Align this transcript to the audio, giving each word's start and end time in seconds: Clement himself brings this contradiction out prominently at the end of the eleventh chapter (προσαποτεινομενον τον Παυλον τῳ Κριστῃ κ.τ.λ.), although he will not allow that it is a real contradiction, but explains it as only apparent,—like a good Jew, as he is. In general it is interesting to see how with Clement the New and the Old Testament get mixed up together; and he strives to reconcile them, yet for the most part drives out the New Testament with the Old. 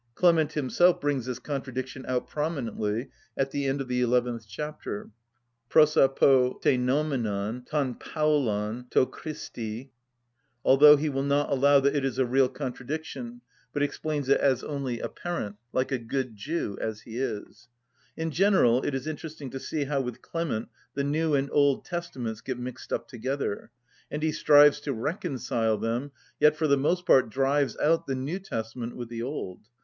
Clement 0.15 0.53
himself 0.53 0.99
brings 0.99 1.27
this 1.27 1.37
contradiction 1.37 2.05
out 2.07 2.27
prominently 2.27 3.11
at 3.37 3.51
the 3.51 3.67
end 3.67 3.81
of 3.81 3.87
the 3.87 4.01
eleventh 4.01 4.45
chapter 4.49 5.11
(προσαποτεινομενον 5.69 7.67
τον 7.69 7.93
Παυλον 7.99 8.89
τῳ 8.89 8.89
Κριστῃ 9.11 9.53
κ.τ.λ.), 9.83 9.91
although 10.65 10.95
he 10.97 11.07
will 11.07 11.21
not 11.21 11.51
allow 11.51 11.79
that 11.79 11.95
it 11.95 12.03
is 12.03 12.17
a 12.17 12.25
real 12.25 12.49
contradiction, 12.49 13.41
but 13.73 13.83
explains 13.83 14.27
it 14.27 14.41
as 14.41 14.63
only 14.63 14.99
apparent,—like 14.99 15.91
a 15.91 15.99
good 15.99 16.35
Jew, 16.35 16.79
as 16.81 17.01
he 17.01 17.19
is. 17.19 17.67
In 18.17 18.31
general 18.31 18.81
it 18.81 18.95
is 18.95 19.05
interesting 19.05 19.51
to 19.51 19.59
see 19.59 19.83
how 19.83 20.01
with 20.01 20.23
Clement 20.23 20.69
the 20.95 21.03
New 21.03 21.35
and 21.35 21.47
the 21.47 21.51
Old 21.51 21.85
Testament 21.85 22.43
get 22.43 22.57
mixed 22.57 22.91
up 22.91 23.07
together; 23.07 23.69
and 24.09 24.23
he 24.23 24.31
strives 24.31 24.79
to 24.79 24.93
reconcile 24.93 25.77
them, 25.77 26.11
yet 26.39 26.55
for 26.55 26.65
the 26.67 26.75
most 26.75 27.05
part 27.05 27.29
drives 27.29 27.77
out 27.77 28.07
the 28.07 28.15
New 28.15 28.39
Testament 28.39 28.95
with 28.95 29.09
the 29.09 29.21
Old. 29.21 29.59